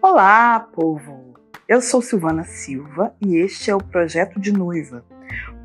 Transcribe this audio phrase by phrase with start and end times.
[0.00, 1.34] Olá, povo!
[1.68, 5.04] Eu sou Silvana Silva e este é o Projeto de Noiva,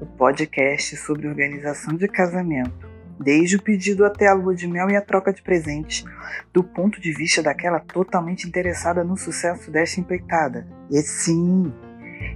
[0.01, 2.89] o podcast sobre organização de casamento,
[3.19, 6.03] desde o pedido até a lua de mel e a troca de presentes,
[6.51, 10.67] do ponto de vista daquela totalmente interessada no sucesso desta empreitada.
[10.89, 11.71] E sim,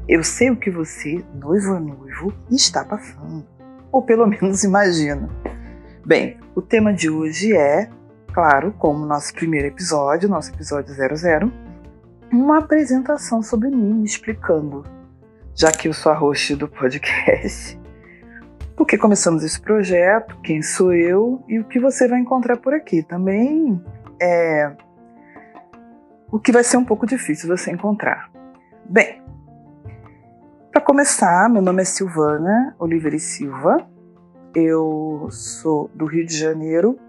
[0.07, 3.45] eu sei o que você, noivo ou noivo, está passando,
[3.91, 5.29] ou pelo menos imagina.
[6.05, 7.89] Bem, o tema de hoje é,
[8.31, 11.51] claro, como nosso primeiro episódio, nosso episódio 00,
[12.31, 14.83] uma apresentação sobre mim, explicando,
[15.55, 17.79] já que eu sou a host do podcast,
[18.75, 22.73] por que começamos esse projeto, quem sou eu e o que você vai encontrar por
[22.73, 23.01] aqui.
[23.01, 23.81] Também
[24.21, 24.75] é
[26.31, 28.29] o que vai ser um pouco difícil você encontrar.
[28.89, 29.23] Bem,
[30.75, 33.87] para começar, meu nome é Silvana Oliveira e Silva.
[34.53, 36.99] Eu sou do Rio de Janeiro,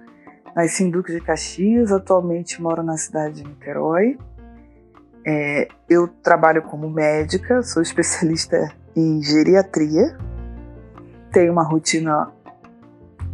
[0.55, 4.17] nasci em Duque de Caxias, atualmente moro na cidade de Niterói.
[5.27, 10.17] É, eu trabalho como médica, sou especialista em geriatria,
[11.33, 12.31] tenho uma rotina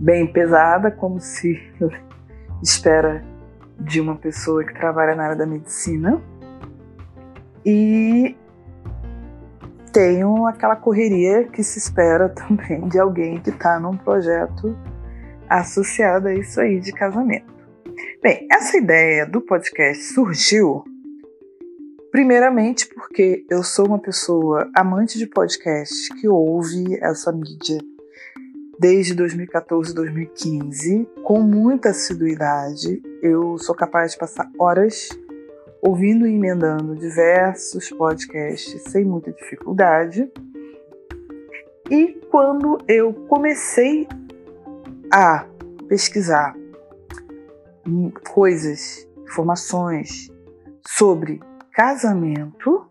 [0.01, 1.61] bem pesada, como se
[2.63, 3.23] espera
[3.79, 6.19] de uma pessoa que trabalha na área da medicina.
[7.67, 8.35] E
[9.93, 14.77] tenho aquela correria que se espera também de alguém que está num projeto
[15.49, 17.53] associado a isso aí de casamento.
[18.23, 20.85] Bem, essa ideia do podcast surgiu
[22.13, 27.79] Primeiramente, porque eu sou uma pessoa amante de podcast que ouve essa mídia
[28.79, 33.03] desde 2014, 2015, com muita assiduidade.
[33.23, 35.09] Eu sou capaz de passar horas
[35.83, 40.31] ouvindo e emendando diversos podcasts sem muita dificuldade.
[41.91, 44.07] E quando eu comecei
[45.13, 45.45] a
[45.89, 46.55] pesquisar
[48.33, 50.33] coisas, informações
[50.87, 51.41] sobre
[51.73, 52.87] casamento,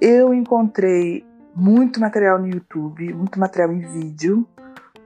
[0.00, 1.26] eu encontrei
[1.56, 4.46] muito material no YouTube, muito material em vídeo,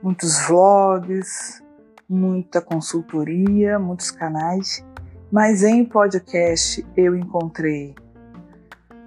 [0.01, 1.63] muitos vlogs,
[2.07, 4.85] muita consultoria, muitos canais,
[5.33, 7.95] mas em podcast eu encontrei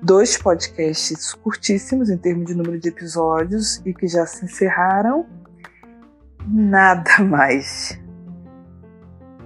[0.02, 5.24] dois podcasts curtíssimos em termos de número de episódios e que já se encerraram.
[6.48, 7.96] Nada mais.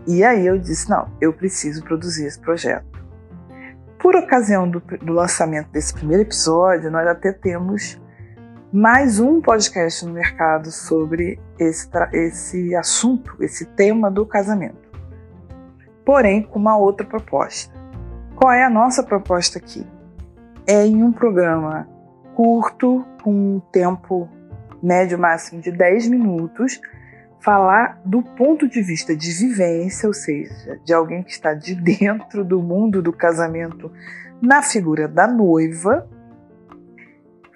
[0.07, 2.99] E aí eu disse: não, eu preciso produzir esse projeto.
[3.99, 8.01] Por ocasião do, do lançamento desse primeiro episódio, nós até temos
[8.73, 14.90] mais um podcast no mercado sobre esse, esse assunto, esse tema do casamento.
[16.11, 17.73] Porém, com uma outra proposta.
[18.35, 19.87] Qual é a nossa proposta aqui?
[20.67, 21.89] É em um programa
[22.35, 24.29] curto, com um tempo
[24.83, 26.81] médio máximo de 10 minutos,
[27.39, 32.45] falar do ponto de vista de vivência, ou seja, de alguém que está de dentro
[32.45, 33.93] do mundo do casamento
[34.43, 36.11] na figura da noiva,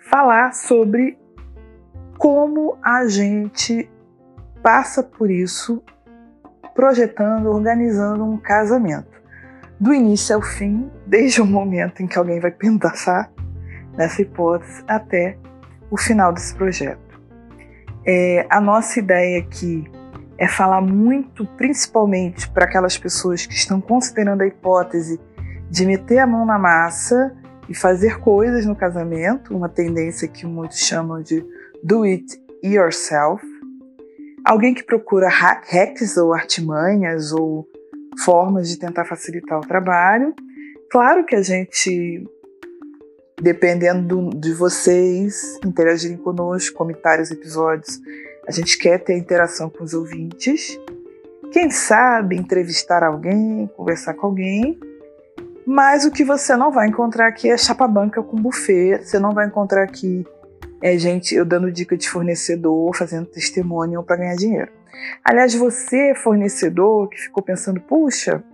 [0.09, 1.19] falar sobre
[2.17, 3.91] como a gente
[4.63, 5.83] passa por isso
[6.75, 9.15] projetando, organizando um casamento.
[9.79, 13.31] Do início ao fim, desde o momento em que alguém vai pensar
[13.97, 15.37] nessa hipótese até
[15.91, 17.21] o final desse projeto.
[18.07, 19.85] É, a nossa ideia aqui
[20.37, 25.21] é falar muito, principalmente para aquelas pessoas que estão considerando a hipótese
[25.71, 27.35] de meter a mão na massa
[27.69, 31.45] e fazer coisas no casamento, uma tendência que muitos chamam de
[31.83, 32.25] do it
[32.63, 33.45] yourself.
[34.45, 37.67] Alguém que procura hacks ou artimanhas ou
[38.25, 40.35] formas de tentar facilitar o trabalho.
[40.91, 42.25] Claro que a gente
[43.41, 48.01] dependendo de vocês interagirem conosco, comentarem os episódios.
[48.47, 50.79] A gente quer ter interação com os ouvintes.
[51.53, 54.79] Quem sabe entrevistar alguém, conversar com alguém.
[55.67, 59.03] Mas o que você não vai encontrar aqui é chapa banca com buffet.
[59.03, 60.27] Você não vai encontrar aqui
[60.87, 64.71] é gente eu dando dica de fornecedor, fazendo testemunho para ganhar dinheiro.
[65.25, 68.45] Aliás, você, fornecedor, que ficou pensando, puxa,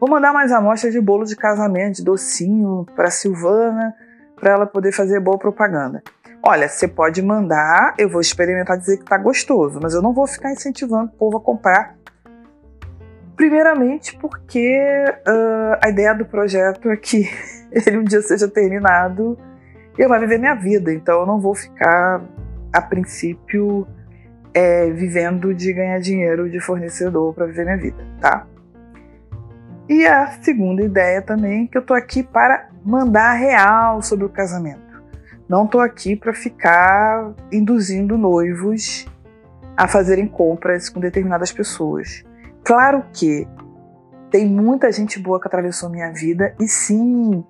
[0.00, 3.92] Vou mandar mais amostras de bolo de casamento, de docinho para Silvana,
[4.36, 6.02] para ela poder fazer boa propaganda.
[6.40, 10.24] Olha, você pode mandar, eu vou experimentar dizer que está gostoso, mas eu não vou
[10.24, 11.96] ficar incentivando o povo a comprar.
[13.34, 17.28] Primeiramente, porque uh, a ideia do projeto é que
[17.74, 19.36] ele um dia seja terminado
[20.02, 20.92] eu vou viver minha vida.
[20.92, 22.22] Então eu não vou ficar,
[22.72, 23.86] a princípio,
[24.54, 28.46] é, vivendo de ganhar dinheiro de fornecedor para viver minha vida, tá?
[29.88, 35.02] E a segunda ideia também, que eu tô aqui para mandar real sobre o casamento.
[35.48, 39.06] Não estou aqui para ficar induzindo noivos
[39.74, 42.22] a fazerem compras com determinadas pessoas.
[42.62, 43.48] Claro que
[44.30, 47.42] tem muita gente boa que atravessou minha vida e sim,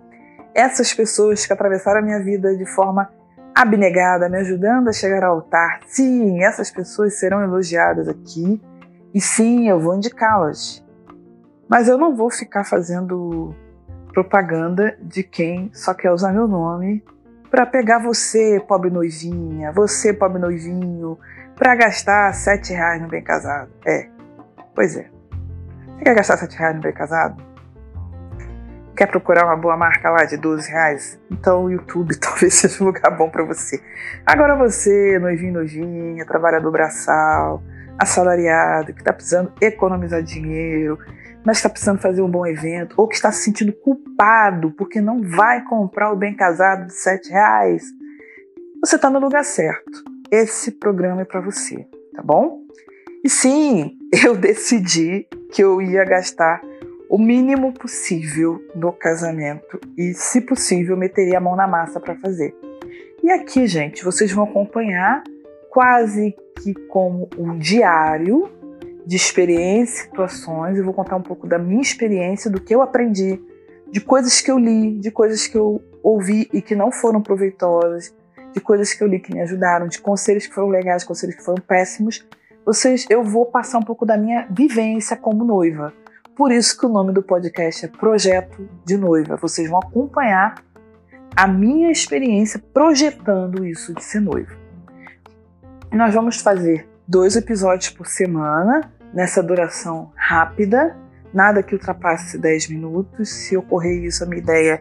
[0.59, 3.09] essas pessoas que atravessaram a minha vida de forma
[3.55, 8.61] abnegada, me ajudando a chegar ao altar, sim, essas pessoas serão elogiadas aqui
[9.15, 10.85] e sim, eu vou indicá-las.
[11.69, 13.55] Mas eu não vou ficar fazendo
[14.13, 17.05] propaganda de quem só quer usar meu nome
[17.49, 21.17] para pegar você, pobre noivinha, você, pobre noivinho,
[21.55, 23.71] para gastar sete reais no bem casado.
[23.87, 24.09] É,
[24.75, 25.09] pois é.
[25.99, 27.48] Você quer gastar sete reais no bem casado?
[28.99, 31.21] Quer procurar uma boa marca lá de 12 reais?
[31.31, 33.81] Então o YouTube talvez seja um lugar bom para você.
[34.27, 37.63] Agora você, noivinho, novinha, trabalhador braçal,
[37.97, 40.99] assalariado, que está precisando economizar dinheiro,
[41.47, 45.23] mas está precisando fazer um bom evento, ou que está se sentindo culpado porque não
[45.23, 47.85] vai comprar o bem casado de sete reais,
[48.81, 50.03] você está no lugar certo.
[50.29, 51.87] Esse programa é para você,
[52.17, 52.63] tá bom?
[53.25, 53.97] E sim,
[54.27, 56.61] eu decidi que eu ia gastar
[57.19, 62.55] o mínimo possível no casamento e, se possível, meteria a mão na massa para fazer.
[63.21, 65.25] E aqui, gente, vocês vão acompanhar
[65.69, 68.49] quase que como um diário
[69.05, 70.79] de experiências, situações.
[70.79, 73.43] Eu vou contar um pouco da minha experiência, do que eu aprendi,
[73.91, 78.15] de coisas que eu li, de coisas que eu ouvi e que não foram proveitosas,
[78.53, 81.43] de coisas que eu li que me ajudaram, de conselhos que foram legais, conselhos que
[81.43, 82.25] foram péssimos.
[82.65, 85.93] Vocês, eu vou passar um pouco da minha vivência como noiva.
[86.39, 89.35] Por isso que o nome do podcast é Projeto de Noiva.
[89.35, 90.65] Vocês vão acompanhar
[91.35, 94.55] a minha experiência projetando isso de ser noiva.
[95.93, 100.97] Nós vamos fazer dois episódios por semana, nessa duração rápida,
[101.35, 103.31] nada que ultrapasse 10 minutos.
[103.31, 104.81] Se ocorrer isso, a minha ideia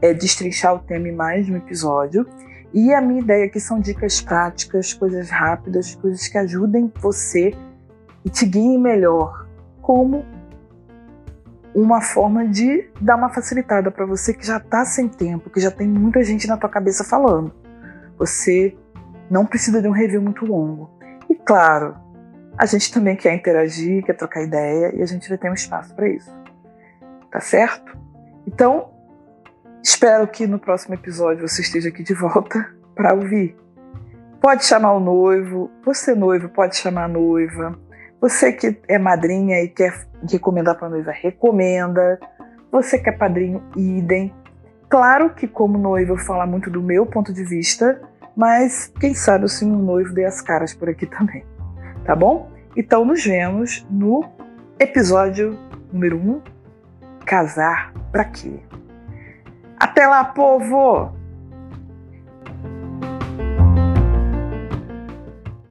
[0.00, 2.24] é destrinchar o tema em mais um episódio.
[2.72, 7.52] E a minha ideia aqui são dicas práticas, coisas rápidas, coisas que ajudem você
[8.24, 9.48] e te guiem melhor,
[9.80, 10.24] como
[11.74, 15.70] uma forma de dar uma facilitada para você que já está sem tempo, que já
[15.70, 17.52] tem muita gente na tua cabeça falando.
[18.18, 18.76] Você
[19.30, 20.90] não precisa de um review muito longo.
[21.28, 21.96] E claro,
[22.58, 25.94] a gente também quer interagir, quer trocar ideia e a gente vai ter um espaço
[25.94, 26.30] para isso.
[27.30, 27.96] Tá certo?
[28.46, 28.90] Então,
[29.82, 33.56] espero que no próximo episódio você esteja aqui de volta para ouvir.
[34.40, 37.78] Pode chamar o noivo, você noivo pode chamar a noiva.
[38.22, 42.18] Você que é madrinha e quer recomendar para a noiva, recomenda.
[42.70, 44.32] Você que é padrinho, idem.
[44.88, 48.00] Claro que como noiva eu falar muito do meu ponto de vista,
[48.34, 51.44] mas quem sabe se um noivo dê as caras por aqui também
[52.04, 52.50] tá bom?
[52.76, 54.24] Então nos vemos no
[54.78, 55.58] episódio
[55.92, 56.42] número 1, um,
[57.24, 58.58] Casar pra quê?
[59.78, 61.21] Até lá, povo!